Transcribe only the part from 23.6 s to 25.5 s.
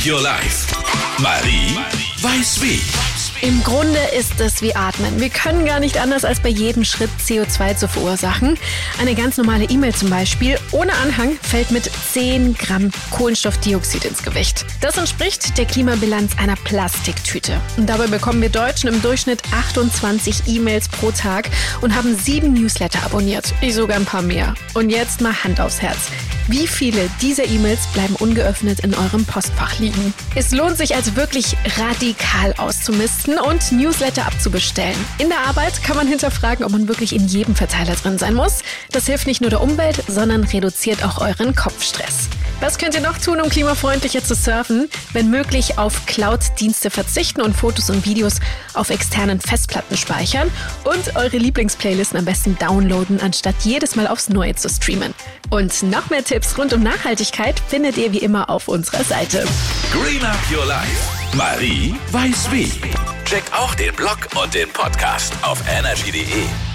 Ich sogar ein paar mehr. Und jetzt mal